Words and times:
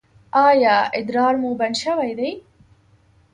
ایا 0.47 0.75
ادرار 0.97 1.33
مو 1.41 1.51
بند 1.59 1.75
شوی 1.83 2.11
دی؟ 2.19 2.31